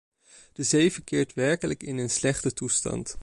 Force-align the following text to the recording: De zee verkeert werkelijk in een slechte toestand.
De 0.53 0.63
zee 0.63 0.91
verkeert 0.91 1.33
werkelijk 1.33 1.83
in 1.83 1.97
een 1.97 2.09
slechte 2.09 2.53
toestand. 2.53 3.17